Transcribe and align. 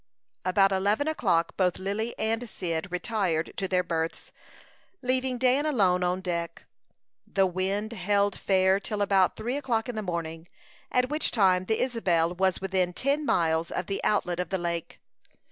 About 0.43 0.71
eleven 0.71 1.07
o'clock 1.07 1.55
both 1.57 1.77
Lily 1.77 2.17
and 2.17 2.49
Cyd 2.49 2.91
retired 2.91 3.53
to 3.57 3.67
their 3.67 3.83
berths, 3.83 4.31
leaving 5.03 5.37
Dan 5.37 5.63
alone 5.67 6.03
on 6.03 6.21
deck. 6.21 6.65
The 7.31 7.45
wind 7.45 7.93
held 7.93 8.35
fair 8.35 8.79
till 8.79 9.03
about 9.03 9.35
three 9.35 9.57
o'clock 9.57 9.87
in 9.87 9.93
the 9.95 10.01
morning, 10.01 10.47
at 10.91 11.09
which 11.09 11.29
time 11.29 11.65
the 11.65 11.79
Isabel 11.81 12.33
was 12.33 12.59
within 12.59 12.93
ten 12.93 13.27
miles 13.27 13.69
of 13.69 13.85
the 13.85 14.03
outlet 14.03 14.39
of 14.39 14.49
the 14.49 14.57
lake. 14.57 14.99